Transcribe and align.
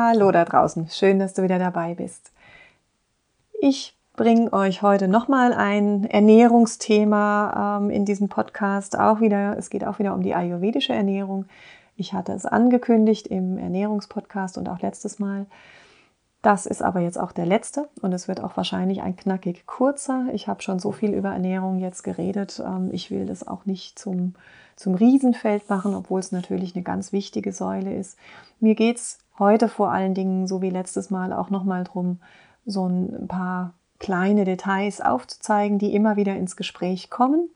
Hallo 0.00 0.30
da 0.30 0.44
draußen, 0.44 0.86
schön, 0.90 1.18
dass 1.18 1.34
du 1.34 1.42
wieder 1.42 1.58
dabei 1.58 1.94
bist. 1.94 2.30
Ich 3.60 3.96
bringe 4.14 4.52
euch 4.52 4.80
heute 4.80 5.08
nochmal 5.08 5.52
ein 5.52 6.04
Ernährungsthema 6.04 7.80
ähm, 7.80 7.90
in 7.90 8.04
diesem 8.04 8.28
Podcast. 8.28 8.96
Auch 8.96 9.20
wieder, 9.20 9.58
es 9.58 9.70
geht 9.70 9.84
auch 9.84 9.98
wieder 9.98 10.14
um 10.14 10.22
die 10.22 10.36
ayurvedische 10.36 10.92
Ernährung. 10.92 11.46
Ich 11.96 12.12
hatte 12.12 12.30
es 12.30 12.46
angekündigt 12.46 13.26
im 13.26 13.58
Ernährungspodcast 13.58 14.56
und 14.56 14.68
auch 14.68 14.78
letztes 14.78 15.18
Mal. 15.18 15.46
Das 16.42 16.66
ist 16.66 16.80
aber 16.80 17.00
jetzt 17.00 17.18
auch 17.18 17.32
der 17.32 17.46
letzte 17.46 17.88
und 18.00 18.12
es 18.12 18.28
wird 18.28 18.40
auch 18.40 18.56
wahrscheinlich 18.56 19.02
ein 19.02 19.16
knackig 19.16 19.66
kurzer. 19.66 20.26
Ich 20.32 20.46
habe 20.46 20.62
schon 20.62 20.78
so 20.78 20.92
viel 20.92 21.12
über 21.12 21.30
Ernährung 21.30 21.80
jetzt 21.80 22.04
geredet. 22.04 22.62
Ähm, 22.64 22.90
ich 22.92 23.10
will 23.10 23.26
das 23.26 23.48
auch 23.48 23.66
nicht 23.66 23.98
zum, 23.98 24.34
zum 24.76 24.94
Riesenfeld 24.94 25.68
machen, 25.68 25.96
obwohl 25.96 26.20
es 26.20 26.30
natürlich 26.30 26.76
eine 26.76 26.84
ganz 26.84 27.12
wichtige 27.12 27.52
Säule 27.52 27.96
ist. 27.96 28.16
Mir 28.60 28.76
geht 28.76 28.98
es 28.98 29.18
heute 29.38 29.68
vor 29.68 29.92
allen 29.92 30.14
Dingen, 30.14 30.46
so 30.46 30.62
wie 30.62 30.70
letztes 30.70 31.10
Mal, 31.10 31.32
auch 31.32 31.50
nochmal 31.50 31.84
drum, 31.84 32.18
so 32.66 32.86
ein 32.86 33.28
paar 33.28 33.72
kleine 33.98 34.44
Details 34.44 35.00
aufzuzeigen, 35.00 35.78
die 35.78 35.94
immer 35.94 36.16
wieder 36.16 36.36
ins 36.36 36.56
Gespräch 36.56 37.10
kommen. 37.10 37.48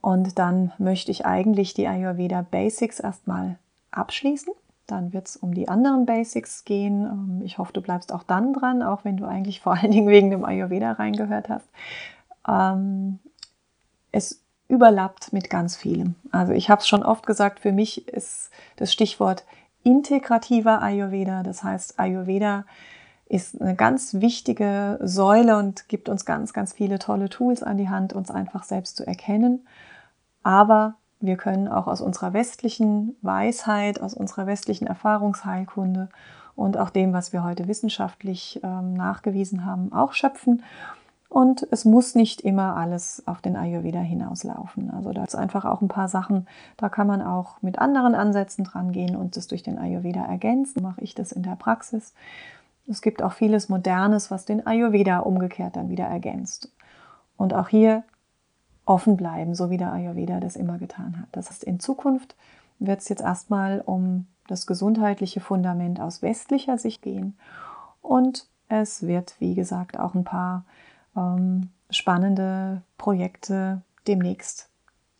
Und 0.00 0.38
dann 0.38 0.72
möchte 0.78 1.10
ich 1.10 1.24
eigentlich 1.26 1.74
die 1.74 1.86
Ayurveda 1.86 2.42
Basics 2.42 2.98
erstmal 2.98 3.58
abschließen. 3.92 4.52
Dann 4.88 5.12
wird 5.12 5.28
es 5.28 5.36
um 5.36 5.54
die 5.54 5.68
anderen 5.68 6.06
Basics 6.06 6.64
gehen. 6.64 7.04
Ähm, 7.04 7.42
ich 7.44 7.58
hoffe, 7.58 7.72
du 7.72 7.80
bleibst 7.80 8.12
auch 8.12 8.24
dann 8.24 8.52
dran, 8.52 8.82
auch 8.82 9.04
wenn 9.04 9.16
du 9.16 9.24
eigentlich 9.24 9.60
vor 9.60 9.74
allen 9.74 9.92
Dingen 9.92 10.08
wegen 10.08 10.30
dem 10.30 10.44
Ayurveda 10.44 10.92
reingehört 10.92 11.48
hast. 11.48 11.68
Ähm, 12.48 13.20
es 14.10 14.42
überlappt 14.68 15.32
mit 15.32 15.50
ganz 15.50 15.76
vielem. 15.76 16.14
Also 16.32 16.52
ich 16.52 16.68
habe 16.68 16.80
es 16.80 16.88
schon 16.88 17.02
oft 17.02 17.26
gesagt, 17.26 17.60
für 17.60 17.72
mich 17.72 18.08
ist 18.08 18.50
das 18.76 18.92
Stichwort 18.92 19.44
integrativer 19.84 20.82
Ayurveda. 20.82 21.42
Das 21.42 21.62
heißt, 21.62 21.98
Ayurveda 21.98 22.64
ist 23.26 23.60
eine 23.60 23.74
ganz 23.74 24.14
wichtige 24.14 24.98
Säule 25.02 25.56
und 25.56 25.88
gibt 25.88 26.08
uns 26.08 26.24
ganz, 26.24 26.52
ganz 26.52 26.74
viele 26.74 26.98
tolle 26.98 27.28
Tools 27.28 27.62
an 27.62 27.78
die 27.78 27.88
Hand, 27.88 28.12
uns 28.12 28.30
einfach 28.30 28.64
selbst 28.64 28.96
zu 28.96 29.06
erkennen. 29.06 29.66
Aber 30.42 30.94
wir 31.20 31.36
können 31.36 31.68
auch 31.68 31.86
aus 31.86 32.00
unserer 32.00 32.32
westlichen 32.32 33.16
Weisheit, 33.22 34.00
aus 34.00 34.12
unserer 34.12 34.46
westlichen 34.46 34.86
Erfahrungsheilkunde 34.86 36.08
und 36.56 36.76
auch 36.76 36.90
dem, 36.90 37.12
was 37.12 37.32
wir 37.32 37.42
heute 37.42 37.68
wissenschaftlich 37.68 38.60
ähm, 38.62 38.94
nachgewiesen 38.94 39.64
haben, 39.64 39.92
auch 39.92 40.12
schöpfen. 40.12 40.62
Und 41.32 41.66
es 41.70 41.86
muss 41.86 42.14
nicht 42.14 42.42
immer 42.42 42.76
alles 42.76 43.22
auf 43.24 43.40
den 43.40 43.56
Ayurveda 43.56 44.00
hinauslaufen. 44.00 44.90
Also 44.90 45.14
da 45.14 45.24
ist 45.24 45.34
einfach 45.34 45.64
auch 45.64 45.80
ein 45.80 45.88
paar 45.88 46.08
Sachen, 46.08 46.46
da 46.76 46.90
kann 46.90 47.06
man 47.06 47.22
auch 47.22 47.62
mit 47.62 47.78
anderen 47.78 48.14
Ansätzen 48.14 48.64
dran 48.64 48.92
gehen 48.92 49.16
und 49.16 49.34
das 49.38 49.46
durch 49.46 49.62
den 49.62 49.78
Ayurveda 49.78 50.26
ergänzen. 50.26 50.82
Mache 50.82 51.00
ich 51.00 51.14
das 51.14 51.32
in 51.32 51.42
der 51.42 51.56
Praxis. 51.56 52.12
Es 52.86 53.00
gibt 53.00 53.22
auch 53.22 53.32
vieles 53.32 53.70
Modernes, 53.70 54.30
was 54.30 54.44
den 54.44 54.66
Ayurveda 54.66 55.20
umgekehrt 55.20 55.74
dann 55.74 55.88
wieder 55.88 56.04
ergänzt. 56.04 56.70
Und 57.38 57.54
auch 57.54 57.68
hier 57.68 58.04
offen 58.84 59.16
bleiben, 59.16 59.54
so 59.54 59.70
wie 59.70 59.78
der 59.78 59.90
Ayurveda 59.90 60.38
das 60.38 60.54
immer 60.54 60.76
getan 60.76 61.18
hat. 61.18 61.28
Das 61.32 61.48
heißt, 61.48 61.64
in 61.64 61.80
Zukunft 61.80 62.36
wird 62.78 63.00
es 63.00 63.08
jetzt 63.08 63.22
erstmal 63.22 63.80
um 63.80 64.26
das 64.48 64.66
gesundheitliche 64.66 65.40
Fundament 65.40 65.98
aus 65.98 66.20
westlicher 66.20 66.76
Sicht 66.76 67.00
gehen. 67.00 67.38
Und 68.02 68.48
es 68.68 69.06
wird, 69.06 69.36
wie 69.38 69.54
gesagt, 69.54 69.98
auch 69.98 70.14
ein 70.14 70.24
paar 70.24 70.66
ähm, 71.16 71.70
spannende 71.90 72.82
Projekte 72.98 73.82
demnächst 74.06 74.68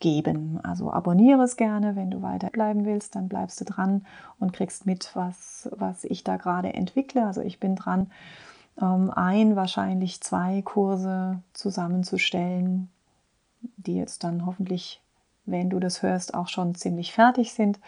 geben. 0.00 0.58
Also 0.62 0.92
abonniere 0.92 1.42
es 1.42 1.56
gerne, 1.56 1.94
wenn 1.94 2.10
du 2.10 2.22
weiterbleiben 2.22 2.84
willst, 2.84 3.14
dann 3.14 3.28
bleibst 3.28 3.60
du 3.60 3.64
dran 3.64 4.04
und 4.40 4.52
kriegst 4.52 4.84
mit, 4.84 5.10
was, 5.14 5.68
was 5.72 6.04
ich 6.04 6.24
da 6.24 6.36
gerade 6.36 6.74
entwickle. 6.74 7.24
Also 7.24 7.40
ich 7.40 7.60
bin 7.60 7.76
dran, 7.76 8.10
ähm, 8.80 9.10
ein, 9.10 9.54
wahrscheinlich 9.54 10.20
zwei 10.20 10.62
Kurse 10.62 11.40
zusammenzustellen, 11.52 12.90
die 13.76 13.94
jetzt 13.94 14.24
dann 14.24 14.44
hoffentlich, 14.44 15.00
wenn 15.46 15.70
du 15.70 15.78
das 15.78 16.02
hörst, 16.02 16.34
auch 16.34 16.48
schon 16.48 16.74
ziemlich 16.74 17.12
fertig 17.12 17.52
sind 17.52 17.78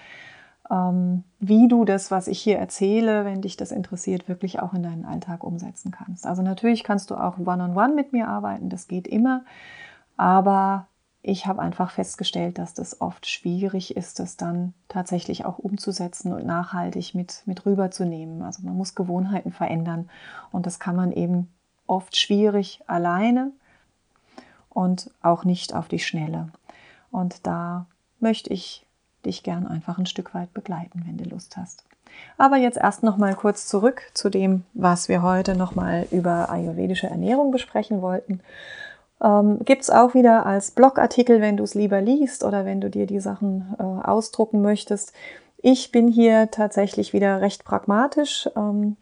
wie 0.70 1.68
du 1.68 1.84
das, 1.84 2.10
was 2.10 2.26
ich 2.26 2.40
hier 2.40 2.58
erzähle, 2.58 3.26
wenn 3.26 3.42
dich 3.42 3.56
das 3.58 3.70
interessiert, 3.70 4.28
wirklich 4.28 4.60
auch 4.60 4.72
in 4.72 4.82
deinen 4.82 5.04
Alltag 5.04 5.44
umsetzen 5.44 5.90
kannst. 5.90 6.26
Also 6.26 6.40
natürlich 6.40 6.84
kannst 6.84 7.10
du 7.10 7.16
auch 7.16 7.38
one-on-one 7.38 7.72
-on 7.72 7.74
-one 7.74 7.94
mit 7.94 8.12
mir 8.12 8.28
arbeiten, 8.28 8.70
das 8.70 8.88
geht 8.88 9.06
immer, 9.06 9.44
aber 10.16 10.86
ich 11.26 11.46
habe 11.46 11.62
einfach 11.62 11.90
festgestellt, 11.90 12.58
dass 12.58 12.74
das 12.74 13.00
oft 13.00 13.26
schwierig 13.26 13.96
ist, 13.96 14.20
das 14.20 14.36
dann 14.36 14.74
tatsächlich 14.88 15.46
auch 15.46 15.58
umzusetzen 15.58 16.34
und 16.34 16.44
nachhaltig 16.44 17.14
mit, 17.14 17.42
mit 17.46 17.64
rüberzunehmen. 17.64 18.42
Also 18.42 18.62
man 18.62 18.76
muss 18.76 18.94
Gewohnheiten 18.94 19.50
verändern 19.50 20.10
und 20.52 20.66
das 20.66 20.78
kann 20.78 20.96
man 20.96 21.12
eben 21.12 21.50
oft 21.86 22.16
schwierig 22.18 22.82
alleine 22.86 23.52
und 24.68 25.10
auch 25.22 25.44
nicht 25.44 25.74
auf 25.74 25.88
die 25.88 25.98
Schnelle. 25.98 26.48
Und 27.10 27.46
da 27.46 27.86
möchte 28.20 28.52
ich 28.52 28.83
dich 29.26 29.42
gern 29.42 29.66
einfach 29.66 29.98
ein 29.98 30.06
Stück 30.06 30.34
weit 30.34 30.52
begleiten, 30.54 31.02
wenn 31.06 31.16
du 31.16 31.24
Lust 31.24 31.56
hast. 31.56 31.84
Aber 32.38 32.56
jetzt 32.56 32.78
erst 32.78 33.02
noch 33.02 33.16
mal 33.16 33.34
kurz 33.34 33.66
zurück 33.66 34.02
zu 34.14 34.30
dem, 34.30 34.64
was 34.72 35.08
wir 35.08 35.22
heute 35.22 35.56
noch 35.56 35.74
mal 35.74 36.06
über 36.10 36.50
ayurvedische 36.50 37.08
Ernährung 37.08 37.50
besprechen 37.50 38.02
wollten. 38.02 38.40
Ähm, 39.22 39.60
Gibt 39.64 39.82
es 39.82 39.90
auch 39.90 40.14
wieder 40.14 40.46
als 40.46 40.70
Blogartikel, 40.70 41.40
wenn 41.40 41.56
du 41.56 41.64
es 41.64 41.74
lieber 41.74 42.00
liest 42.00 42.44
oder 42.44 42.64
wenn 42.64 42.80
du 42.80 42.90
dir 42.90 43.06
die 43.06 43.20
Sachen 43.20 43.74
äh, 43.78 43.82
ausdrucken 43.82 44.62
möchtest. 44.62 45.12
Ich 45.58 45.92
bin 45.92 46.08
hier 46.08 46.50
tatsächlich 46.50 47.12
wieder 47.12 47.40
recht 47.40 47.64
pragmatisch. 47.64 48.48
Ähm, 48.56 48.96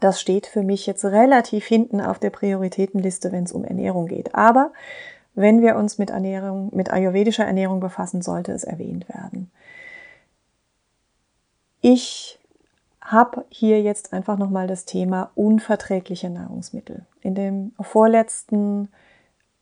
das 0.00 0.20
steht 0.20 0.46
für 0.46 0.62
mich 0.62 0.86
jetzt 0.86 1.04
relativ 1.04 1.66
hinten 1.66 2.00
auf 2.00 2.18
der 2.18 2.30
Prioritätenliste, 2.30 3.32
wenn 3.32 3.44
es 3.44 3.52
um 3.52 3.64
Ernährung 3.64 4.06
geht. 4.06 4.34
Aber 4.34 4.72
wenn 5.38 5.62
wir 5.62 5.76
uns 5.76 5.98
mit 5.98 6.10
Ernährung, 6.10 6.70
mit 6.74 6.92
ayurvedischer 6.92 7.44
Ernährung 7.44 7.78
befassen, 7.78 8.22
sollte 8.22 8.50
es 8.50 8.64
erwähnt 8.64 9.08
werden. 9.08 9.52
Ich 11.80 12.40
habe 13.00 13.44
hier 13.48 13.80
jetzt 13.80 14.12
einfach 14.12 14.36
nochmal 14.36 14.66
das 14.66 14.84
Thema 14.84 15.30
unverträgliche 15.36 16.28
Nahrungsmittel. 16.28 17.06
In 17.20 17.36
dem 17.36 17.72
vorletzten 17.80 18.88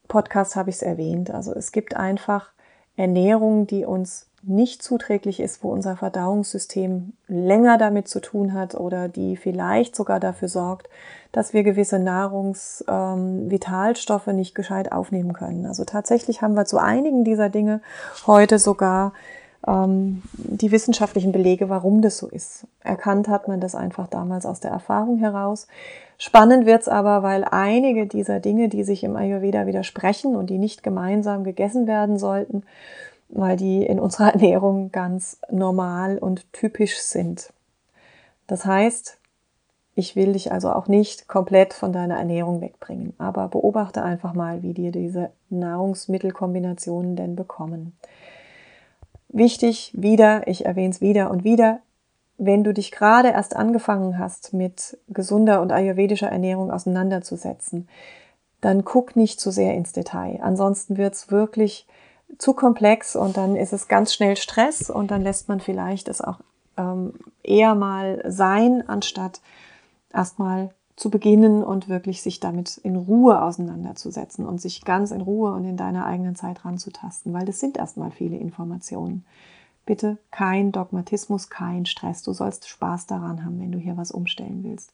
Podcast 0.08 0.56
habe 0.56 0.70
ich 0.70 0.76
es 0.76 0.82
erwähnt. 0.82 1.30
Also 1.30 1.52
es 1.52 1.72
gibt 1.72 1.94
einfach 1.94 2.52
Ernährung, 2.96 3.66
die 3.66 3.84
uns 3.84 4.30
nicht 4.46 4.82
zuträglich 4.82 5.40
ist, 5.40 5.64
wo 5.64 5.70
unser 5.70 5.96
Verdauungssystem 5.96 7.14
länger 7.26 7.78
damit 7.78 8.06
zu 8.08 8.20
tun 8.20 8.52
hat 8.54 8.74
oder 8.74 9.08
die 9.08 9.36
vielleicht 9.36 9.96
sogar 9.96 10.20
dafür 10.20 10.48
sorgt, 10.48 10.88
dass 11.32 11.52
wir 11.52 11.64
gewisse 11.64 11.98
Nahrungsvitalstoffe 11.98 14.28
ähm, 14.28 14.36
nicht 14.36 14.54
gescheit 14.54 14.92
aufnehmen 14.92 15.32
können. 15.32 15.66
Also 15.66 15.84
tatsächlich 15.84 16.42
haben 16.42 16.54
wir 16.54 16.64
zu 16.64 16.78
einigen 16.78 17.24
dieser 17.24 17.48
Dinge 17.48 17.80
heute 18.26 18.60
sogar 18.60 19.12
ähm, 19.66 20.22
die 20.36 20.70
wissenschaftlichen 20.70 21.32
Belege, 21.32 21.68
warum 21.68 22.00
das 22.00 22.18
so 22.18 22.28
ist. 22.28 22.68
Erkannt 22.82 23.28
hat 23.28 23.48
man 23.48 23.60
das 23.60 23.74
einfach 23.74 24.06
damals 24.06 24.46
aus 24.46 24.60
der 24.60 24.70
Erfahrung 24.70 25.18
heraus. 25.18 25.66
Spannend 26.18 26.66
wird's 26.66 26.88
aber, 26.88 27.22
weil 27.22 27.44
einige 27.44 28.06
dieser 28.06 28.40
Dinge, 28.40 28.68
die 28.68 28.84
sich 28.84 29.02
im 29.02 29.16
Ayurveda 29.16 29.66
widersprechen 29.66 30.36
und 30.36 30.50
die 30.50 30.58
nicht 30.58 30.82
gemeinsam 30.82 31.44
gegessen 31.44 31.86
werden 31.86 32.18
sollten, 32.18 32.62
weil 33.28 33.56
die 33.56 33.84
in 33.84 34.00
unserer 34.00 34.28
Ernährung 34.34 34.92
ganz 34.92 35.38
normal 35.50 36.18
und 36.18 36.52
typisch 36.52 36.98
sind. 36.98 37.52
Das 38.46 38.64
heißt, 38.64 39.18
ich 39.94 40.14
will 40.14 40.34
dich 40.34 40.52
also 40.52 40.70
auch 40.70 40.88
nicht 40.88 41.26
komplett 41.26 41.72
von 41.72 41.92
deiner 41.92 42.18
Ernährung 42.18 42.60
wegbringen, 42.60 43.14
aber 43.16 43.48
beobachte 43.48 44.02
einfach 44.02 44.34
mal, 44.34 44.62
wie 44.62 44.74
dir 44.74 44.92
diese 44.92 45.30
Nahrungsmittelkombinationen 45.48 47.16
denn 47.16 47.34
bekommen. 47.34 47.96
Wichtig, 49.28 49.92
wieder, 49.96 50.46
ich 50.46 50.66
erwähne 50.66 50.90
es 50.90 51.00
wieder 51.00 51.30
und 51.30 51.44
wieder, 51.44 51.80
wenn 52.38 52.62
du 52.62 52.74
dich 52.74 52.92
gerade 52.92 53.28
erst 53.28 53.56
angefangen 53.56 54.18
hast, 54.18 54.52
mit 54.52 54.98
gesunder 55.08 55.62
und 55.62 55.72
ayurvedischer 55.72 56.28
Ernährung 56.28 56.70
auseinanderzusetzen, 56.70 57.88
dann 58.60 58.84
guck 58.84 59.16
nicht 59.16 59.40
zu 59.40 59.50
sehr 59.50 59.74
ins 59.74 59.92
Detail. 59.92 60.40
Ansonsten 60.42 60.98
wird 60.98 61.14
es 61.14 61.30
wirklich 61.30 61.86
zu 62.38 62.52
komplex 62.54 63.16
und 63.16 63.36
dann 63.36 63.56
ist 63.56 63.72
es 63.72 63.88
ganz 63.88 64.12
schnell 64.12 64.36
Stress 64.36 64.90
und 64.90 65.10
dann 65.10 65.22
lässt 65.22 65.48
man 65.48 65.60
vielleicht 65.60 66.08
es 66.08 66.20
auch 66.20 66.40
ähm, 66.76 67.14
eher 67.42 67.74
mal 67.74 68.22
sein, 68.26 68.84
anstatt 68.86 69.40
erstmal 70.12 70.70
zu 70.96 71.10
beginnen 71.10 71.62
und 71.62 71.88
wirklich 71.88 72.22
sich 72.22 72.40
damit 72.40 72.78
in 72.78 72.96
Ruhe 72.96 73.42
auseinanderzusetzen 73.42 74.46
und 74.46 74.60
sich 74.60 74.84
ganz 74.84 75.10
in 75.10 75.20
Ruhe 75.20 75.52
und 75.52 75.64
in 75.64 75.76
deiner 75.76 76.06
eigenen 76.06 76.36
Zeit 76.36 76.64
ranzutasten, 76.64 77.34
weil 77.34 77.44
das 77.44 77.60
sind 77.60 77.76
erstmal 77.76 78.10
viele 78.10 78.36
Informationen. 78.36 79.24
Bitte 79.84 80.18
kein 80.30 80.72
Dogmatismus, 80.72 81.48
kein 81.48 81.86
Stress. 81.86 82.22
Du 82.22 82.32
sollst 82.32 82.68
Spaß 82.68 83.06
daran 83.06 83.44
haben, 83.44 83.60
wenn 83.60 83.72
du 83.72 83.78
hier 83.78 83.96
was 83.96 84.10
umstellen 84.10 84.64
willst. 84.64 84.92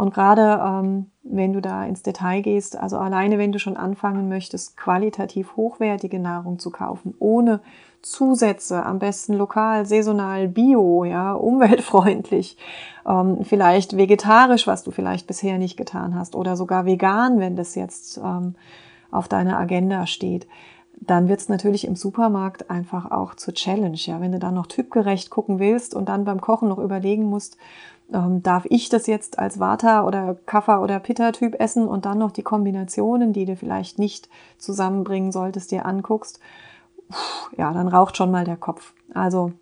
Und 0.00 0.14
gerade 0.14 0.58
ähm, 0.64 1.10
wenn 1.22 1.52
du 1.52 1.60
da 1.60 1.84
ins 1.84 2.02
Detail 2.02 2.40
gehst, 2.40 2.74
also 2.74 2.96
alleine 2.96 3.36
wenn 3.36 3.52
du 3.52 3.58
schon 3.58 3.76
anfangen 3.76 4.30
möchtest, 4.30 4.78
qualitativ 4.78 5.56
hochwertige 5.56 6.18
Nahrung 6.18 6.58
zu 6.58 6.70
kaufen, 6.70 7.14
ohne 7.18 7.60
Zusätze, 8.00 8.82
am 8.86 8.98
besten 8.98 9.34
lokal, 9.34 9.84
saisonal, 9.84 10.48
bio, 10.48 11.04
ja, 11.04 11.32
umweltfreundlich, 11.34 12.56
ähm, 13.06 13.40
vielleicht 13.42 13.98
vegetarisch, 13.98 14.66
was 14.66 14.84
du 14.84 14.90
vielleicht 14.90 15.26
bisher 15.26 15.58
nicht 15.58 15.76
getan 15.76 16.14
hast, 16.14 16.34
oder 16.34 16.56
sogar 16.56 16.86
vegan, 16.86 17.38
wenn 17.38 17.54
das 17.54 17.74
jetzt 17.74 18.16
ähm, 18.16 18.54
auf 19.10 19.28
deiner 19.28 19.58
Agenda 19.58 20.06
steht 20.06 20.46
dann 21.02 21.28
wird 21.28 21.40
es 21.40 21.48
natürlich 21.48 21.86
im 21.86 21.96
Supermarkt 21.96 22.70
einfach 22.70 23.10
auch 23.10 23.34
zur 23.34 23.54
Challenge. 23.54 23.96
Ja, 23.96 24.20
wenn 24.20 24.32
du 24.32 24.38
dann 24.38 24.54
noch 24.54 24.66
typgerecht 24.66 25.30
gucken 25.30 25.58
willst 25.58 25.94
und 25.94 26.10
dann 26.10 26.24
beim 26.24 26.42
Kochen 26.42 26.68
noch 26.68 26.78
überlegen 26.78 27.24
musst, 27.24 27.56
ähm, 28.12 28.42
darf 28.42 28.66
ich 28.68 28.88
das 28.88 29.06
jetzt 29.06 29.38
als 29.38 29.58
Vata 29.60 30.06
oder 30.06 30.36
Kapha 30.46 30.80
oder 30.80 30.98
Pitta-Typ 31.00 31.60
essen 31.60 31.86
und 31.86 32.04
dann 32.04 32.18
noch 32.18 32.32
die 32.32 32.42
Kombinationen, 32.42 33.32
die 33.32 33.44
du 33.44 33.56
vielleicht 33.56 33.98
nicht 33.98 34.28
zusammenbringen 34.58 35.32
solltest, 35.32 35.70
dir 35.70 35.86
anguckst, 35.86 36.40
ja, 37.56 37.72
dann 37.72 37.88
raucht 37.88 38.16
schon 38.16 38.30
mal 38.30 38.44
der 38.44 38.56
Kopf. 38.56 38.94
Also 39.14 39.52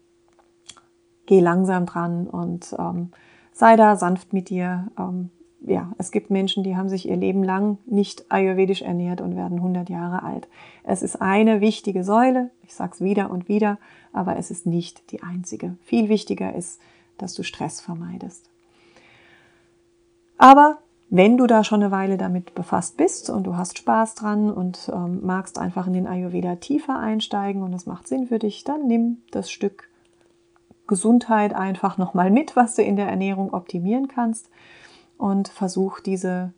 geh 1.26 1.40
langsam 1.40 1.86
dran 1.86 2.26
und 2.26 2.74
ähm, 2.78 3.10
sei 3.52 3.76
da 3.76 3.96
sanft 3.96 4.32
mit 4.32 4.50
dir. 4.50 4.88
Ähm, 4.98 5.30
ja, 5.60 5.92
es 5.98 6.12
gibt 6.12 6.30
Menschen, 6.30 6.62
die 6.62 6.76
haben 6.76 6.88
sich 6.88 7.08
ihr 7.08 7.16
Leben 7.16 7.42
lang 7.42 7.78
nicht 7.84 8.30
ayurvedisch 8.30 8.82
ernährt 8.82 9.20
und 9.20 9.34
werden 9.34 9.58
100 9.58 9.90
Jahre 9.90 10.22
alt. 10.22 10.48
Es 10.84 11.02
ist 11.02 11.20
eine 11.20 11.60
wichtige 11.60 12.04
Säule, 12.04 12.50
ich 12.62 12.74
sag's 12.74 13.00
wieder 13.00 13.30
und 13.30 13.48
wieder, 13.48 13.78
aber 14.12 14.36
es 14.36 14.50
ist 14.50 14.66
nicht 14.66 15.10
die 15.10 15.22
einzige. 15.22 15.76
Viel 15.82 16.08
wichtiger 16.08 16.54
ist, 16.54 16.80
dass 17.18 17.34
du 17.34 17.42
Stress 17.42 17.80
vermeidest. 17.80 18.50
Aber 20.38 20.78
wenn 21.10 21.36
du 21.36 21.46
da 21.46 21.64
schon 21.64 21.82
eine 21.82 21.90
Weile 21.90 22.16
damit 22.16 22.54
befasst 22.54 22.96
bist 22.96 23.30
und 23.30 23.44
du 23.44 23.56
hast 23.56 23.78
Spaß 23.78 24.14
dran 24.14 24.50
und 24.50 24.90
ähm, 24.94 25.20
magst 25.24 25.58
einfach 25.58 25.86
in 25.86 25.94
den 25.94 26.06
Ayurveda 26.06 26.56
tiefer 26.56 26.98
einsteigen 26.98 27.62
und 27.62 27.72
das 27.72 27.86
macht 27.86 28.06
Sinn 28.06 28.26
für 28.26 28.38
dich, 28.38 28.64
dann 28.64 28.86
nimm 28.86 29.22
das 29.30 29.50
Stück 29.50 29.88
Gesundheit 30.86 31.54
einfach 31.54 31.98
nochmal 31.98 32.30
mit, 32.30 32.56
was 32.56 32.74
du 32.74 32.82
in 32.82 32.96
der 32.96 33.08
Ernährung 33.08 33.52
optimieren 33.52 34.08
kannst 34.08 34.50
und 35.16 35.48
versuch 35.48 36.00
diese 36.00 36.52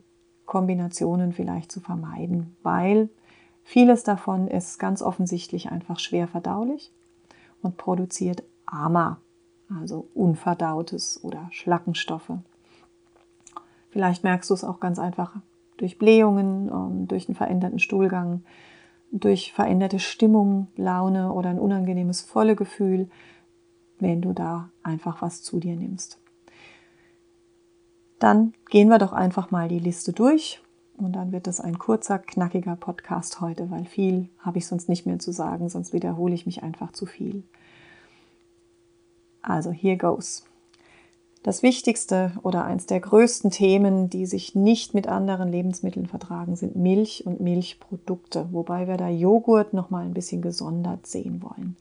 Kombinationen 0.47 1.33
vielleicht 1.33 1.71
zu 1.71 1.81
vermeiden, 1.81 2.57
weil 2.63 3.09
vieles 3.63 4.03
davon 4.03 4.49
ist 4.49 4.79
ganz 4.79 5.01
offensichtlich 5.01 5.71
einfach 5.71 5.99
schwer 5.99 6.27
verdaulich 6.27 6.93
und 7.63 7.77
produziert 7.77 8.43
Ama, 8.67 9.21
also 9.79 10.09
unverdautes 10.15 11.23
oder 11.23 11.49
Schlackenstoffe. 11.51 12.33
Vielleicht 13.91 14.25
merkst 14.25 14.51
du 14.51 14.55
es 14.55 14.65
auch 14.65 14.81
ganz 14.81 14.99
einfach 14.99 15.37
durch 15.77 15.99
Blähungen, 15.99 16.69
ähm, 16.69 17.09
durch 17.09 17.29
einen 17.29 17.37
veränderten 17.37 17.79
Stuhlgang, 17.79 18.43
durch 19.13 19.53
veränderte 19.53 19.99
Stimmung, 19.99 20.69
Laune 20.77 21.33
oder 21.33 21.51
ein 21.51 21.59
unangenehmes 21.59 22.21
volle 22.21 22.55
Gefühl, 22.55 23.09
wenn 23.99 24.21
du 24.23 24.33
da 24.33 24.71
einfach 24.83 25.23
was 25.23 25.43
zu 25.43 25.59
dir 25.59 25.77
nimmst. 25.77 26.19
Dann 28.19 28.53
gehen 28.69 28.89
wir 28.89 28.99
doch 28.99 29.13
einfach 29.13 29.51
mal 29.51 29.69
die 29.69 29.79
Liste 29.79 30.13
durch 30.13 30.63
und 30.99 31.13
dann 31.15 31.33
wird 31.33 31.47
es 31.47 31.61
ein 31.61 31.79
kurzer, 31.79 32.19
knackiger 32.19 32.77
Podcast 32.77 33.41
heute, 33.41 33.71
weil 33.71 33.87
viel 33.87 34.29
habe 34.39 34.59
ich 34.59 34.67
sonst 34.67 34.89
nicht 34.89 35.07
mehr 35.07 35.19
zu 35.19 35.33
sagen, 35.33 35.69
sonst 35.69 35.93
wiederhole 35.93 36.35
ich 36.35 36.47
mich 36.47 36.63
einfach 36.63 36.93
zu 36.93 37.07
viel. 37.07 37.43
Also 39.43 39.71
here 39.71 39.97
goes. 39.97 40.45
Das 41.43 41.63
wichtigste 41.63 42.33
oder 42.43 42.65
eins 42.65 42.85
der 42.85 43.01
größten 43.01 43.51
Themen, 43.51 44.11
die 44.11 44.27
sich 44.27 44.55
nicht 44.55 44.93
mit 44.93 45.07
anderen 45.09 45.49
Lebensmitteln 45.49 46.07
vertragen, 46.07 46.55
sind 46.55 46.77
Milch 46.77 47.27
und 47.27 47.41
Milchprodukte, 47.41 48.49
wobei 48.53 48.87
wir 48.87 48.99
da 48.99 49.09
Joghurt 49.09 49.73
noch 49.73 49.89
mal 49.89 50.05
ein 50.05 50.13
bisschen 50.13 50.43
gesondert 50.43 51.07
sehen 51.07 51.43
wollen. 51.43 51.77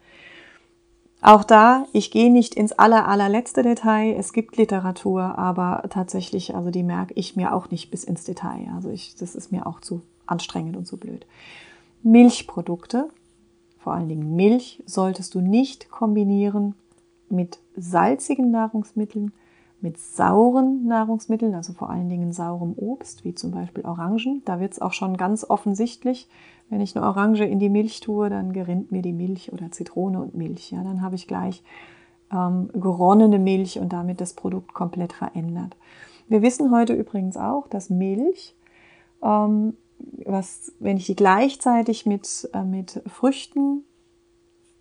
Auch 1.21 1.43
da, 1.43 1.85
ich 1.91 2.11
gehe 2.11 2.31
nicht 2.31 2.55
ins 2.55 2.71
aller, 2.71 3.05
allerletzte 3.05 3.61
Detail. 3.61 4.15
Es 4.17 4.31
gibt 4.31 4.55
Literatur, 4.55 5.37
aber 5.37 5.83
tatsächlich, 5.89 6.55
also 6.55 6.69
die 6.71 6.83
merke 6.83 7.13
ich 7.15 7.35
mir 7.35 7.53
auch 7.53 7.69
nicht 7.69 7.91
bis 7.91 8.05
ins 8.05 8.23
Detail. 8.23 8.71
Also 8.73 8.89
ich, 8.89 9.15
das 9.15 9.35
ist 9.35 9.51
mir 9.51 9.67
auch 9.67 9.81
zu 9.81 10.01
anstrengend 10.25 10.77
und 10.77 10.85
zu 10.85 10.95
blöd. 10.95 11.25
Milchprodukte, 12.01 13.09
vor 13.79 13.93
allen 13.93 14.07
Dingen 14.07 14.37
Milch, 14.37 14.81
solltest 14.85 15.35
du 15.35 15.41
nicht 15.41 15.89
kombinieren 15.89 16.75
mit 17.31 17.59
salzigen 17.75 18.51
Nahrungsmitteln, 18.51 19.31
mit 19.81 19.97
sauren 19.97 20.85
Nahrungsmitteln, 20.85 21.55
also 21.55 21.73
vor 21.73 21.89
allen 21.89 22.09
Dingen 22.09 22.33
saurem 22.33 22.73
Obst, 22.75 23.23
wie 23.23 23.33
zum 23.33 23.51
Beispiel 23.51 23.85
Orangen. 23.85 24.41
Da 24.45 24.59
wird 24.59 24.73
es 24.73 24.81
auch 24.81 24.93
schon 24.93 25.15
ganz 25.15 25.45
offensichtlich, 25.45 26.27
wenn 26.69 26.81
ich 26.81 26.95
eine 26.95 27.05
Orange 27.05 27.45
in 27.45 27.59
die 27.59 27.69
Milch 27.69 27.99
tue, 27.99 28.29
dann 28.29 28.53
gerinnt 28.53 28.91
mir 28.91 29.01
die 29.01 29.13
Milch 29.13 29.51
oder 29.53 29.71
Zitrone 29.71 30.21
und 30.21 30.35
Milch. 30.35 30.71
Ja, 30.71 30.83
dann 30.83 31.01
habe 31.01 31.15
ich 31.15 31.27
gleich 31.27 31.63
ähm, 32.31 32.69
geronnene 32.73 33.39
Milch 33.39 33.79
und 33.79 33.93
damit 33.93 34.21
das 34.21 34.33
Produkt 34.33 34.73
komplett 34.73 35.13
verändert. 35.13 35.75
Wir 36.27 36.41
wissen 36.41 36.71
heute 36.71 36.93
übrigens 36.93 37.37
auch, 37.37 37.67
dass 37.67 37.89
Milch, 37.89 38.55
ähm, 39.23 39.75
was, 40.25 40.71
wenn 40.79 40.97
ich 40.97 41.07
die 41.07 41.15
gleichzeitig 41.15 42.05
mit, 42.05 42.49
äh, 42.53 42.63
mit 42.63 43.01
Früchten 43.07 43.83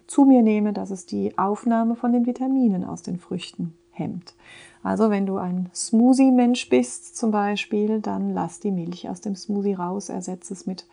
zu 0.09 0.25
mir 0.25 0.43
nehme, 0.43 0.73
dass 0.73 0.91
es 0.91 1.07
die 1.07 1.39
Aufnahme 1.39 1.95
von 1.95 2.13
den 2.13 2.27
Vitaminen 2.27 2.85
aus 2.85 3.03
den 3.03 3.19
Früchten 3.19 3.75
hemmt. 3.93 4.35
Also 4.83 5.11
wenn 5.11 5.27
du 5.27 5.37
ein 5.37 5.71
Smoothie-Mensch 5.75 6.69
bist 6.69 7.17
zum 7.17 7.31
Beispiel, 7.31 8.01
dann 8.01 8.33
lass 8.33 8.59
die 8.59 8.71
Milch 8.71 9.09
aus 9.09 9.21
dem 9.21 9.37
Smoothie 9.37 9.75
raus, 9.75 10.09
ersetze 10.09 10.55
es 10.55 10.67
mit 10.67 10.87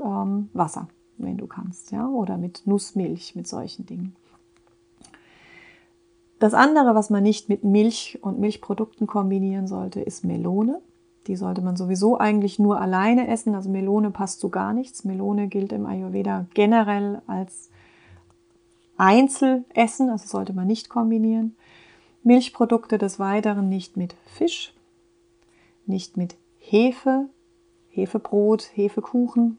ähm, 0.00 0.50
Wasser, 0.52 0.88
wenn 1.18 1.38
du 1.38 1.46
kannst, 1.46 1.92
ja, 1.92 2.06
oder 2.08 2.36
mit 2.36 2.62
Nussmilch, 2.66 3.34
mit 3.34 3.48
solchen 3.48 3.86
Dingen. 3.86 4.14
Das 6.40 6.52
andere, 6.52 6.94
was 6.94 7.08
man 7.08 7.22
nicht 7.22 7.48
mit 7.48 7.64
Milch 7.64 8.18
und 8.20 8.38
Milchprodukten 8.38 9.06
kombinieren 9.06 9.66
sollte, 9.66 10.02
ist 10.02 10.24
Melone. 10.24 10.82
Die 11.26 11.36
sollte 11.36 11.62
man 11.62 11.76
sowieso 11.76 12.18
eigentlich 12.18 12.58
nur 12.58 12.82
alleine 12.82 13.28
essen. 13.28 13.54
Also 13.54 13.70
Melone 13.70 14.10
passt 14.10 14.40
zu 14.40 14.50
gar 14.50 14.74
nichts. 14.74 15.04
Melone 15.04 15.48
gilt 15.48 15.72
im 15.72 15.86
Ayurveda 15.86 16.44
generell 16.52 17.22
als 17.26 17.70
Einzelessen, 18.96 20.10
also 20.10 20.26
sollte 20.26 20.52
man 20.52 20.66
nicht 20.66 20.88
kombinieren. 20.88 21.56
Milchprodukte 22.22 22.98
des 22.98 23.18
Weiteren 23.18 23.68
nicht 23.68 23.96
mit 23.96 24.14
Fisch, 24.24 24.74
nicht 25.86 26.16
mit 26.16 26.36
Hefe, 26.58 27.28
Hefebrot, 27.90 28.70
Hefekuchen, 28.74 29.58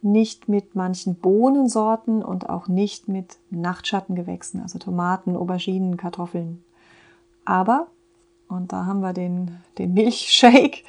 nicht 0.00 0.48
mit 0.48 0.74
manchen 0.74 1.16
Bohnensorten 1.16 2.22
und 2.22 2.48
auch 2.48 2.68
nicht 2.68 3.08
mit 3.08 3.36
Nachtschattengewächsen, 3.50 4.62
also 4.62 4.78
Tomaten, 4.78 5.36
Auberginen, 5.36 5.96
Kartoffeln. 5.96 6.64
Aber, 7.44 7.88
und 8.48 8.72
da 8.72 8.86
haben 8.86 9.00
wir 9.00 9.12
den, 9.12 9.58
den 9.76 9.94
Milchshake, 9.94 10.84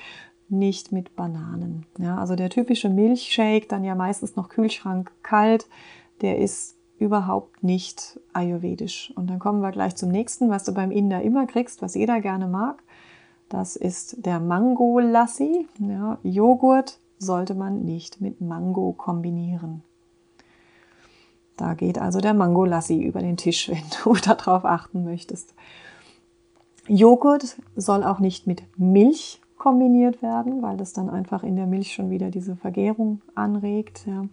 nicht 0.48 0.92
mit 0.92 1.16
Bananen. 1.16 1.86
Ja, 2.00 2.18
also 2.18 2.36
der 2.36 2.50
typische 2.50 2.89
Milchshake, 2.89 3.68
dann 3.68 3.84
ja 3.84 3.96
meistens 3.96 4.36
noch 4.36 4.50
Kühlschrank 4.50 5.12
kalt, 5.22 5.68
der 6.22 6.39
ist 6.39 6.75
überhaupt 7.00 7.63
nicht 7.63 8.20
ayurvedisch. 8.34 9.13
Und 9.15 9.29
dann 9.29 9.39
kommen 9.39 9.62
wir 9.62 9.72
gleich 9.72 9.96
zum 9.96 10.10
nächsten, 10.10 10.50
was 10.50 10.63
du 10.63 10.74
beim 10.74 10.91
Inder 10.91 11.22
immer 11.22 11.48
kriegst, 11.48 11.82
was 11.82 11.96
jeder 11.96 12.22
gerne 12.22 12.48
mag. 12.48 12.84
Das 13.48 13.75
ist 13.75 14.25
der 14.25 14.39
Mango 14.39 15.00
Lassi. 15.00 15.68
Ja, 15.79 16.20
Joghurt 16.24 17.00
sollte 17.18 17.56
man 17.56 17.84
nicht 17.84 18.22
mit 18.22 18.41
Mango 18.41 18.94
kombinieren. 18.94 19.82
Da 21.58 21.74
geht 21.74 22.00
also 22.00 22.22
der 22.22 22.34
Mango 22.34 22.63
Lassi 22.63 23.01
über 23.01 23.22
den 23.22 23.38
Tisch, 23.38 23.70
wenn 23.70 23.84
du 24.03 24.13
darauf 24.13 24.65
achten 24.65 25.03
möchtest. 25.03 25.53
Joghurt 26.88 27.58
soll 27.75 28.03
auch 28.03 28.20
nicht 28.20 28.48
mit 28.48 28.63
Milch 28.77 29.41
kombiniert 29.58 30.22
werden, 30.22 30.62
weil 30.62 30.77
das 30.77 30.94
dann 30.94 31.10
einfach 31.10 31.44
in 31.44 31.56
der 31.56 31.68
Milch 31.68 31.94
schon 31.94 32.10
wieder 32.10 32.32
diese 32.32 32.56
Vergärung 32.56 33.22
anregt. 33.36 34.08
Ja. 34.08 34.25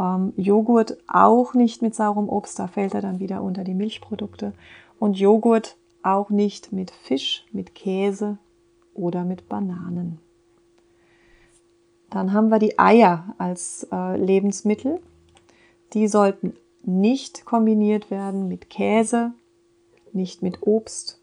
Ähm, 0.00 0.32
Joghurt 0.36 0.96
auch 1.06 1.52
nicht 1.52 1.82
mit 1.82 1.94
saurem 1.94 2.28
Obst, 2.28 2.58
da 2.58 2.66
fällt 2.66 2.94
er 2.94 3.02
dann 3.02 3.20
wieder 3.20 3.42
unter 3.42 3.62
die 3.62 3.74
Milchprodukte. 3.74 4.54
Und 4.98 5.18
Joghurt 5.18 5.76
auch 6.02 6.30
nicht 6.30 6.72
mit 6.72 6.90
Fisch, 6.90 7.44
mit 7.52 7.74
Käse 7.74 8.38
oder 8.94 9.24
mit 9.24 9.48
Bananen. 9.48 10.18
Dann 12.08 12.32
haben 12.32 12.48
wir 12.48 12.58
die 12.58 12.78
Eier 12.78 13.34
als 13.38 13.86
äh, 13.92 14.16
Lebensmittel. 14.16 15.00
Die 15.92 16.08
sollten 16.08 16.54
nicht 16.82 17.44
kombiniert 17.44 18.10
werden 18.10 18.48
mit 18.48 18.70
Käse, 18.70 19.32
nicht 20.12 20.42
mit 20.42 20.62
Obst. 20.62 21.19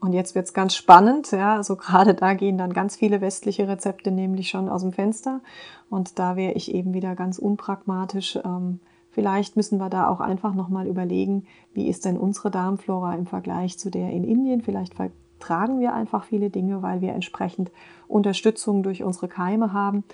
Und 0.00 0.12
jetzt 0.12 0.34
wird 0.34 0.46
es 0.46 0.54
ganz 0.54 0.74
spannend, 0.74 1.32
ja, 1.32 1.56
also 1.56 1.76
gerade 1.76 2.14
da 2.14 2.34
gehen 2.34 2.58
dann 2.58 2.72
ganz 2.72 2.96
viele 2.96 3.20
westliche 3.20 3.66
Rezepte 3.66 4.10
nämlich 4.10 4.50
schon 4.50 4.68
aus 4.68 4.82
dem 4.82 4.92
Fenster. 4.92 5.40
Und 5.88 6.18
da 6.18 6.36
wäre 6.36 6.52
ich 6.52 6.74
eben 6.74 6.92
wieder 6.92 7.14
ganz 7.14 7.38
unpragmatisch. 7.38 8.38
Ähm, 8.44 8.80
vielleicht 9.10 9.56
müssen 9.56 9.78
wir 9.78 9.88
da 9.88 10.08
auch 10.08 10.20
einfach 10.20 10.54
nochmal 10.54 10.86
überlegen, 10.86 11.46
wie 11.72 11.88
ist 11.88 12.04
denn 12.04 12.18
unsere 12.18 12.50
Darmflora 12.50 13.14
im 13.14 13.26
Vergleich 13.26 13.78
zu 13.78 13.90
der 13.90 14.10
in 14.10 14.24
Indien? 14.24 14.60
Vielleicht 14.60 14.94
tragen 15.38 15.80
wir 15.80 15.94
einfach 15.94 16.24
viele 16.24 16.50
Dinge, 16.50 16.82
weil 16.82 17.00
wir 17.00 17.14
entsprechend 17.14 17.70
Unterstützung 18.06 18.82
durch 18.82 19.02
unsere 19.02 19.28
Keime 19.28 19.72
haben. 19.72 20.04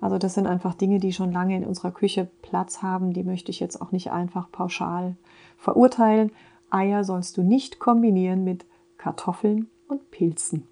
Also 0.00 0.18
das 0.18 0.34
sind 0.34 0.46
einfach 0.46 0.74
Dinge, 0.74 0.98
die 0.98 1.12
schon 1.12 1.32
lange 1.32 1.56
in 1.56 1.64
unserer 1.64 1.90
Küche 1.90 2.28
Platz 2.42 2.82
haben. 2.82 3.12
Die 3.12 3.24
möchte 3.24 3.50
ich 3.50 3.60
jetzt 3.60 3.80
auch 3.80 3.92
nicht 3.92 4.12
einfach 4.12 4.50
pauschal 4.50 5.16
verurteilen. 5.56 6.32
Eier 6.70 7.04
sollst 7.04 7.36
du 7.36 7.42
nicht 7.42 7.78
kombinieren 7.78 8.44
mit 8.44 8.66
Kartoffeln 8.98 9.68
und 9.88 10.10
Pilzen. 10.10 10.66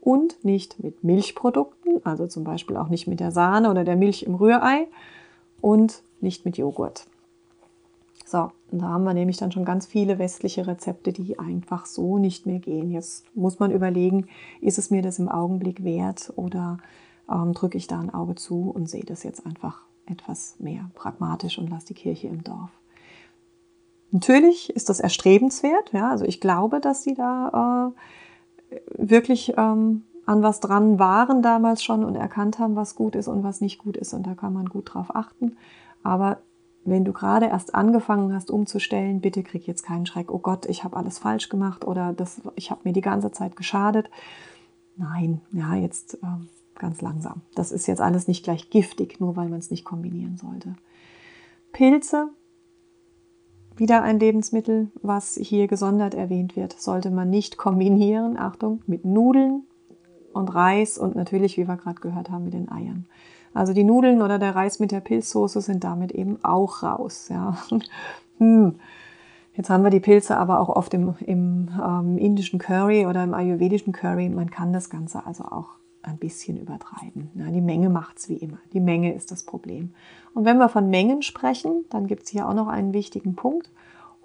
Und 0.00 0.44
nicht 0.44 0.82
mit 0.82 1.02
Milchprodukten, 1.02 2.04
also 2.04 2.26
zum 2.26 2.44
Beispiel 2.44 2.76
auch 2.76 2.88
nicht 2.88 3.06
mit 3.06 3.20
der 3.20 3.30
Sahne 3.30 3.70
oder 3.70 3.84
der 3.84 3.96
Milch 3.96 4.24
im 4.24 4.34
Rührei 4.34 4.86
und 5.60 6.02
nicht 6.20 6.44
mit 6.44 6.58
Joghurt. 6.58 7.06
So, 8.26 8.50
da 8.70 8.86
haben 8.86 9.04
wir 9.04 9.14
nämlich 9.14 9.36
dann 9.36 9.52
schon 9.52 9.64
ganz 9.64 9.86
viele 9.86 10.18
westliche 10.18 10.66
Rezepte, 10.66 11.12
die 11.12 11.38
einfach 11.38 11.86
so 11.86 12.18
nicht 12.18 12.46
mehr 12.46 12.58
gehen. 12.58 12.90
Jetzt 12.90 13.24
muss 13.36 13.58
man 13.58 13.70
überlegen, 13.70 14.28
ist 14.60 14.78
es 14.78 14.90
mir 14.90 15.02
das 15.02 15.18
im 15.18 15.28
Augenblick 15.28 15.84
wert 15.84 16.32
oder 16.36 16.78
ähm, 17.30 17.52
drücke 17.52 17.78
ich 17.78 17.86
da 17.86 18.00
ein 18.00 18.12
Auge 18.12 18.34
zu 18.34 18.70
und 18.70 18.88
sehe 18.88 19.04
das 19.04 19.22
jetzt 19.22 19.46
einfach 19.46 19.82
etwas 20.06 20.56
mehr 20.58 20.90
pragmatisch 20.94 21.58
und 21.58 21.70
lasse 21.70 21.86
die 21.88 21.94
Kirche 21.94 22.28
im 22.28 22.42
Dorf. 22.44 22.70
Natürlich 24.14 24.70
ist 24.70 24.90
das 24.90 25.00
erstrebenswert, 25.00 25.92
ja, 25.92 26.08
also 26.08 26.24
ich 26.24 26.40
glaube, 26.40 26.78
dass 26.78 27.02
sie 27.02 27.14
da 27.14 27.92
äh, 28.70 28.76
wirklich 28.96 29.54
ähm, 29.56 30.04
an 30.24 30.40
was 30.40 30.60
dran 30.60 31.00
waren 31.00 31.42
damals 31.42 31.82
schon 31.82 32.04
und 32.04 32.14
erkannt 32.14 32.60
haben, 32.60 32.76
was 32.76 32.94
gut 32.94 33.16
ist 33.16 33.26
und 33.26 33.42
was 33.42 33.60
nicht 33.60 33.78
gut 33.78 33.96
ist 33.96 34.14
und 34.14 34.24
da 34.24 34.36
kann 34.36 34.52
man 34.52 34.66
gut 34.66 34.94
drauf 34.94 35.16
achten. 35.16 35.56
Aber 36.04 36.38
wenn 36.84 37.04
du 37.04 37.12
gerade 37.12 37.46
erst 37.46 37.74
angefangen 37.74 38.32
hast 38.32 38.52
umzustellen, 38.52 39.20
bitte 39.20 39.42
krieg 39.42 39.66
jetzt 39.66 39.82
keinen 39.82 40.06
Schreck, 40.06 40.30
oh 40.30 40.38
Gott, 40.38 40.66
ich 40.66 40.84
habe 40.84 40.96
alles 40.96 41.18
falsch 41.18 41.48
gemacht 41.48 41.84
oder 41.84 42.12
das, 42.12 42.40
ich 42.54 42.70
habe 42.70 42.82
mir 42.84 42.92
die 42.92 43.00
ganze 43.00 43.32
Zeit 43.32 43.56
geschadet. 43.56 44.10
Nein, 44.96 45.40
ja, 45.50 45.74
jetzt 45.74 46.14
äh, 46.22 46.78
ganz 46.78 47.02
langsam. 47.02 47.40
Das 47.56 47.72
ist 47.72 47.88
jetzt 47.88 48.00
alles 48.00 48.28
nicht 48.28 48.44
gleich 48.44 48.70
giftig, 48.70 49.18
nur 49.18 49.34
weil 49.34 49.48
man 49.48 49.58
es 49.58 49.72
nicht 49.72 49.84
kombinieren 49.84 50.36
sollte. 50.36 50.76
Pilze, 51.72 52.28
wieder 53.76 54.02
ein 54.02 54.20
Lebensmittel, 54.20 54.88
was 55.02 55.34
hier 55.40 55.66
gesondert 55.66 56.14
erwähnt 56.14 56.56
wird, 56.56 56.80
sollte 56.80 57.10
man 57.10 57.30
nicht 57.30 57.56
kombinieren, 57.56 58.36
Achtung, 58.38 58.82
mit 58.86 59.04
Nudeln 59.04 59.64
und 60.32 60.54
Reis 60.54 60.98
und 60.98 61.16
natürlich, 61.16 61.56
wie 61.56 61.66
wir 61.66 61.76
gerade 61.76 62.00
gehört 62.00 62.30
haben, 62.30 62.44
mit 62.44 62.54
den 62.54 62.70
Eiern. 62.70 63.06
Also 63.52 63.72
die 63.72 63.84
Nudeln 63.84 64.20
oder 64.20 64.38
der 64.38 64.54
Reis 64.54 64.80
mit 64.80 64.90
der 64.90 65.00
Pilzsoße 65.00 65.60
sind 65.60 65.84
damit 65.84 66.12
eben 66.12 66.38
auch 66.44 66.82
raus. 66.82 67.28
Ja. 67.30 67.56
Hm. 68.38 68.74
Jetzt 69.54 69.70
haben 69.70 69.84
wir 69.84 69.90
die 69.90 70.00
Pilze 70.00 70.36
aber 70.36 70.58
auch 70.58 70.68
oft 70.68 70.92
im, 70.92 71.14
im 71.20 71.68
ähm, 71.80 72.18
indischen 72.18 72.58
Curry 72.58 73.06
oder 73.06 73.22
im 73.22 73.32
ayurvedischen 73.32 73.92
Curry. 73.92 74.28
Man 74.28 74.50
kann 74.50 74.72
das 74.72 74.90
Ganze 74.90 75.24
also 75.24 75.44
auch 75.44 75.76
ein 76.04 76.18
bisschen 76.18 76.58
übertreiben. 76.58 77.30
Ja, 77.34 77.46
die 77.50 77.60
Menge 77.60 77.88
macht 77.88 78.18
es 78.18 78.28
wie 78.28 78.36
immer. 78.36 78.58
Die 78.72 78.80
Menge 78.80 79.14
ist 79.14 79.30
das 79.30 79.44
Problem. 79.44 79.94
Und 80.34 80.44
wenn 80.44 80.58
wir 80.58 80.68
von 80.68 80.90
Mengen 80.90 81.22
sprechen, 81.22 81.84
dann 81.90 82.06
gibt 82.06 82.24
es 82.24 82.30
hier 82.30 82.48
auch 82.48 82.54
noch 82.54 82.68
einen 82.68 82.92
wichtigen 82.92 83.34
Punkt. 83.34 83.70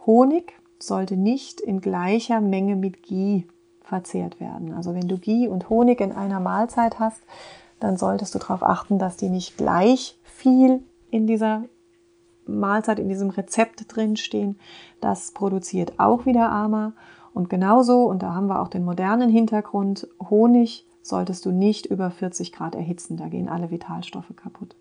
Honig 0.05 0.53
sollte 0.79 1.17
nicht 1.17 1.61
in 1.61 1.81
gleicher 1.81 2.41
Menge 2.41 2.75
mit 2.75 3.03
Ghee 3.03 3.45
verzehrt 3.81 4.39
werden. 4.39 4.73
Also 4.73 4.93
wenn 4.93 5.07
du 5.07 5.17
Ghee 5.17 5.47
und 5.47 5.69
Honig 5.69 6.01
in 6.01 6.11
einer 6.11 6.39
Mahlzeit 6.39 6.99
hast, 6.99 7.21
dann 7.79 7.97
solltest 7.97 8.35
du 8.35 8.39
darauf 8.39 8.63
achten, 8.63 8.99
dass 8.99 9.17
die 9.17 9.29
nicht 9.29 9.57
gleich 9.57 10.17
viel 10.23 10.83
in 11.11 11.27
dieser 11.27 11.63
Mahlzeit, 12.45 12.99
in 12.99 13.09
diesem 13.09 13.29
Rezept 13.29 13.85
drinstehen. 13.87 14.59
Das 15.01 15.31
produziert 15.31 15.93
auch 15.97 16.25
wieder 16.25 16.51
Ama. 16.51 16.93
Und 17.33 17.49
genauso, 17.49 18.05
und 18.05 18.23
da 18.23 18.33
haben 18.33 18.47
wir 18.47 18.61
auch 18.61 18.67
den 18.67 18.83
modernen 18.83 19.29
Hintergrund, 19.29 20.07
Honig 20.29 20.85
solltest 21.09 21.45
du 21.45 21.51
nicht 21.51 21.85
über 21.85 22.11
40 22.11 22.51
Grad 22.51 22.75
erhitzen, 22.75 23.17
da 23.17 23.27
gehen 23.27 23.49
alle 23.49 23.71
Vitalstoffe 23.71 24.33
kaputt. 24.35 24.75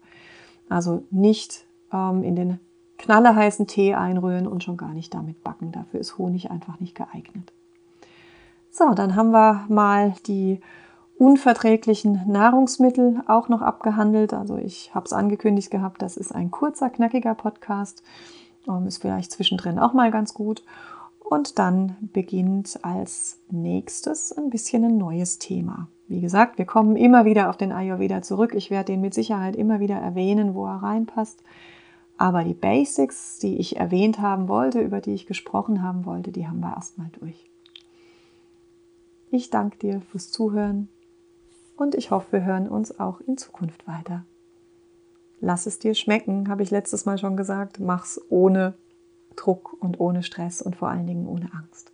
Also 0.69 1.03
nicht 1.11 1.67
ähm, 1.93 2.23
in 2.23 2.37
den 2.37 2.61
knalleheißen 2.99 3.67
Tee 3.67 3.95
einrühren 3.95 4.47
und 4.47 4.65
schon 4.65 4.77
gar 4.77 4.93
nicht 4.93 5.15
damit 5.15 5.43
backen. 5.43 5.73
Dafür 5.73 6.01
ist 6.01 6.19
Honig 6.19 6.51
einfach 6.51 6.81
nicht 6.81 6.95
geeignet. 6.95 7.53
So, 8.71 8.93
dann 8.95 9.17
haben 9.17 9.31
wir 9.31 9.65
mal 9.69 10.15
die 10.27 10.61
unverträglichen 11.17 12.23
Nahrungsmittel 12.27 13.23
auch 13.27 13.49
noch 13.49 13.63
abgehandelt. 13.63 14.33
Also 14.35 14.57
ich 14.57 14.95
habe 14.95 15.07
es 15.07 15.13
angekündigt 15.13 15.71
gehabt, 15.71 16.03
das 16.03 16.17
ist 16.17 16.35
ein 16.35 16.51
kurzer, 16.51 16.91
knackiger 16.91 17.35
Podcast. 17.35 18.03
Um, 18.67 18.87
ist 18.87 19.01
vielleicht 19.01 19.33
zwischendrin 19.33 19.79
auch 19.79 19.95
mal 19.95 20.11
ganz 20.11 20.35
gut. 20.35 20.63
Und 21.29 21.59
dann 21.59 21.97
beginnt 22.15 22.79
als 22.83 23.39
nächstes 23.51 24.33
ein 24.33 24.49
bisschen 24.49 24.85
ein 24.85 24.97
neues 24.97 25.39
Thema. 25.39 25.89
Wie 26.07 26.23
gesagt, 26.23 26.57
wir 26.57 26.65
kommen 26.65 26.97
immer 26.97 27.27
wieder 27.27 27.51
auf 27.51 27.59
den 27.59 27.71
Ayurveda 27.71 28.23
zurück. 28.23 28.55
Ich 28.55 28.71
werde 28.71 28.93
den 28.93 29.03
mit 29.03 29.13
Sicherheit 29.13 29.55
immer 29.55 29.79
wieder 29.79 29.97
erwähnen, 29.97 30.55
wo 30.55 30.65
er 30.65 30.83
reinpasst. 30.83 31.43
Aber 32.17 32.45
die 32.45 32.55
Basics, 32.55 33.39
die 33.39 33.59
ich 33.59 33.77
erwähnt 33.77 34.21
haben 34.21 34.49
wollte, 34.49 34.81
über 34.81 35.03
die 35.03 35.13
ich 35.13 35.27
gesprochen 35.27 35.83
haben 35.83 36.07
wollte, 36.07 36.33
die 36.33 36.49
haben 36.49 36.61
wir 36.61 36.73
erstmal 36.75 37.11
durch. 37.21 37.51
Ich 39.31 39.51
danke 39.51 39.77
dir 39.77 40.01
fürs 40.01 40.31
Zuhören 40.31 40.89
und 41.77 41.95
ich 41.95 42.11
hoffe, 42.11 42.33
wir 42.33 42.45
hören 42.47 42.69
uns 42.69 42.99
auch 42.99 43.21
in 43.21 43.37
Zukunft 43.37 43.87
weiter. 43.87 44.25
Lass 45.41 45.67
es 45.67 45.79
dir 45.79 45.95
schmecken, 45.95 46.49
habe 46.49 46.63
ich 46.63 46.71
letztes 46.71 47.05
Mal 47.05 47.19
schon 47.19 47.37
gesagt. 47.37 47.81
Mach's 47.81 48.19
ohne 48.31 48.73
Druck 49.39 49.75
und 49.81 50.01
ohne 50.01 50.23
Stress 50.23 50.61
und 50.61 50.77
vor 50.77 50.89
allen 50.89 51.07
Dingen 51.07 51.27
ohne 51.27 51.51
Angst. 51.53 51.93